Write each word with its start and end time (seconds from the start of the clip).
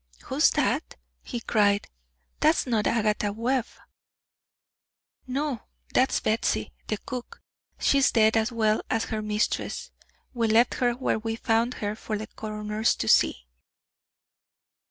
"Who's 0.23 0.49
that?" 0.57 0.95
he 1.21 1.41
cried. 1.41 1.85
"That's 2.39 2.65
not 2.65 2.87
Agatha 2.87 3.31
Webb." 3.31 3.67
"No, 5.27 5.61
that's 5.93 6.19
Batsy, 6.21 6.71
the 6.87 6.97
cook. 6.97 7.39
She's 7.77 8.11
dead 8.11 8.35
as 8.35 8.51
well 8.51 8.81
as 8.89 9.03
her 9.11 9.21
mistress. 9.21 9.91
We 10.33 10.47
left 10.47 10.73
her 10.73 10.93
where 10.93 11.19
we 11.19 11.35
found 11.35 11.75
her 11.75 11.95
for 11.95 12.17
the 12.17 12.25
coroner 12.25 12.83
to 12.83 13.07
see." 13.07 13.45